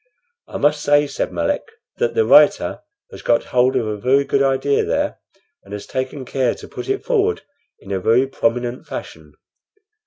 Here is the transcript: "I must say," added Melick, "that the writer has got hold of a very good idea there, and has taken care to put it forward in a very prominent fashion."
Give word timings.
"I 0.47 0.57
must 0.57 0.81
say," 0.81 1.03
added 1.03 1.31
Melick, 1.31 1.61
"that 1.97 2.15
the 2.15 2.25
writer 2.25 2.79
has 3.11 3.21
got 3.21 3.43
hold 3.43 3.75
of 3.75 3.85
a 3.85 3.97
very 3.99 4.23
good 4.23 4.41
idea 4.41 4.83
there, 4.83 5.19
and 5.63 5.73
has 5.73 5.85
taken 5.85 6.25
care 6.25 6.55
to 6.55 6.67
put 6.67 6.89
it 6.89 7.05
forward 7.05 7.43
in 7.79 7.91
a 7.91 7.99
very 7.99 8.25
prominent 8.25 8.87
fashion." 8.87 9.35